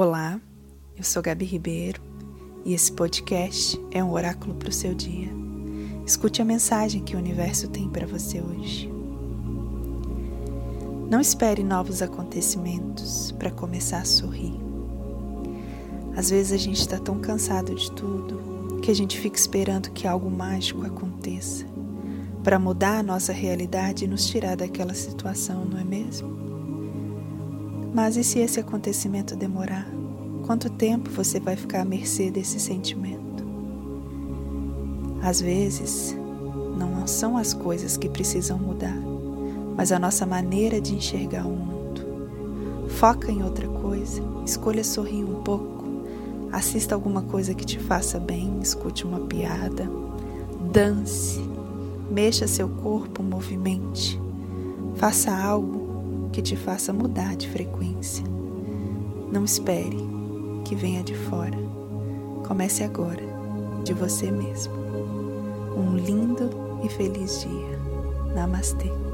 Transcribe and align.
Olá, 0.00 0.40
eu 0.96 1.02
sou 1.02 1.20
Gabi 1.20 1.44
Ribeiro 1.44 2.00
e 2.64 2.72
esse 2.72 2.92
podcast 2.92 3.76
é 3.90 4.00
um 4.00 4.12
oráculo 4.12 4.54
para 4.54 4.68
o 4.68 4.72
seu 4.72 4.94
dia. 4.94 5.28
Escute 6.06 6.40
a 6.40 6.44
mensagem 6.44 7.02
que 7.02 7.16
o 7.16 7.18
universo 7.18 7.66
tem 7.66 7.88
para 7.88 8.06
você 8.06 8.40
hoje. 8.40 8.88
Não 11.10 11.20
espere 11.20 11.64
novos 11.64 12.00
acontecimentos 12.00 13.32
para 13.32 13.50
começar 13.50 13.98
a 13.98 14.04
sorrir. 14.04 14.54
Às 16.16 16.30
vezes 16.30 16.52
a 16.52 16.58
gente 16.58 16.78
está 16.78 17.00
tão 17.00 17.18
cansado 17.18 17.74
de 17.74 17.90
tudo 17.90 18.78
que 18.80 18.92
a 18.92 18.94
gente 18.94 19.18
fica 19.18 19.36
esperando 19.36 19.90
que 19.90 20.06
algo 20.06 20.30
mágico 20.30 20.86
aconteça 20.86 21.66
para 22.44 22.56
mudar 22.56 22.98
a 22.98 23.02
nossa 23.02 23.32
realidade 23.32 24.04
e 24.04 24.06
nos 24.06 24.28
tirar 24.28 24.56
daquela 24.56 24.94
situação, 24.94 25.64
não 25.64 25.76
é 25.76 25.82
mesmo? 25.82 26.38
Mas 27.92 28.16
e 28.16 28.24
se 28.24 28.38
esse 28.38 28.60
acontecimento 28.60 29.34
demorar? 29.34 29.88
Quanto 30.46 30.70
tempo 30.70 31.10
você 31.10 31.40
vai 31.40 31.56
ficar 31.56 31.82
à 31.82 31.84
mercê 31.84 32.30
desse 32.30 32.60
sentimento? 32.60 33.46
Às 35.22 35.40
vezes, 35.40 36.16
não 36.76 37.06
são 37.06 37.36
as 37.36 37.54
coisas 37.54 37.96
que 37.96 38.08
precisam 38.08 38.58
mudar, 38.58 38.96
mas 39.76 39.90
a 39.90 39.98
nossa 39.98 40.26
maneira 40.26 40.80
de 40.80 40.94
enxergar 40.94 41.46
o 41.46 41.50
mundo. 41.50 42.88
Foca 42.88 43.32
em 43.32 43.42
outra 43.42 43.66
coisa, 43.66 44.22
escolha 44.44 44.84
sorrir 44.84 45.24
um 45.24 45.42
pouco, 45.42 45.84
assista 46.52 46.94
alguma 46.94 47.22
coisa 47.22 47.54
que 47.54 47.64
te 47.64 47.78
faça 47.78 48.20
bem, 48.20 48.60
escute 48.60 49.04
uma 49.04 49.20
piada, 49.20 49.90
dance, 50.72 51.40
mexa 52.10 52.46
seu 52.46 52.68
corpo, 52.68 53.22
movimente, 53.22 54.20
faça 54.96 55.34
algo 55.34 55.87
que 56.32 56.42
te 56.42 56.56
faça 56.56 56.92
mudar 56.92 57.36
de 57.36 57.48
frequência. 57.48 58.24
Não 59.32 59.44
espere 59.44 59.98
que 60.64 60.74
venha 60.74 61.02
de 61.02 61.14
fora. 61.14 61.58
Comece 62.46 62.82
agora, 62.82 63.22
de 63.84 63.92
você 63.92 64.30
mesmo. 64.30 64.74
Um 65.76 65.96
lindo 65.96 66.50
e 66.84 66.88
feliz 66.88 67.40
dia. 67.40 67.78
Namastê. 68.34 69.07